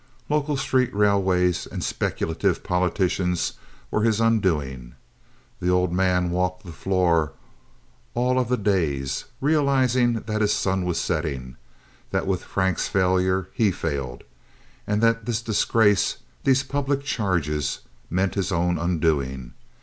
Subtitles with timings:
[0.29, 3.53] Local street railways and speculative politicians
[3.91, 4.95] were his undoing.
[5.59, 7.33] The old man walked the floor
[8.15, 11.55] all of the days, realizing that his sun was setting,
[12.09, 14.23] that with Frank's failure he failed,
[14.87, 19.53] and that this disgrace—these public charges—meant his own undoing.